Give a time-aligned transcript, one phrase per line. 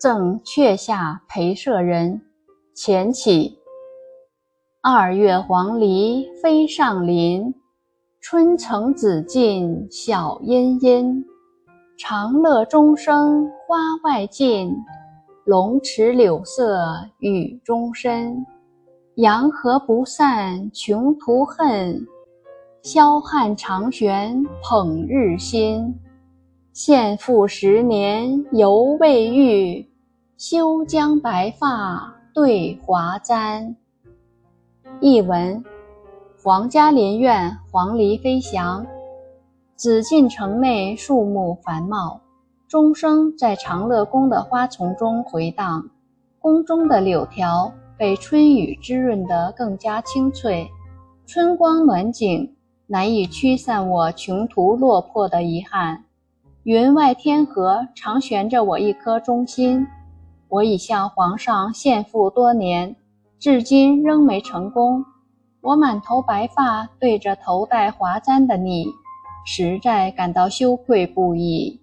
[0.00, 2.20] 赠阙下陪舍人。
[2.72, 3.58] 前起。
[4.80, 7.52] 二月黄鹂飞上林，
[8.20, 11.24] 春城紫禁晓阴阴。
[11.98, 14.72] 长乐钟声花外尽，
[15.44, 16.78] 龙池柳色
[17.18, 18.46] 雨中深。
[19.16, 22.06] 洋河不散穷途恨，
[22.84, 25.92] 霄汉长悬捧日新。
[26.72, 29.88] 献赋十年犹未遇，
[30.36, 33.74] 休将白发对华簪。
[35.00, 35.64] 译文：
[36.42, 38.86] 皇家林苑黄鹂飞翔，
[39.76, 42.20] 紫禁城内树木繁茂，
[42.68, 45.88] 钟声在长乐宫的花丛中回荡，
[46.38, 47.72] 宫中的柳条。
[47.96, 50.68] 被春雨滋润得更加清脆，
[51.26, 52.54] 春光暖景
[52.86, 56.04] 难以驱散我穷途落魄的遗憾。
[56.68, 59.86] 云外天河常悬着我一颗忠心，
[60.50, 62.94] 我已向皇上献赋多年，
[63.38, 65.02] 至今仍没成功。
[65.62, 68.84] 我满头白发对着头戴华簪的你，
[69.46, 71.80] 实在感到羞愧不已。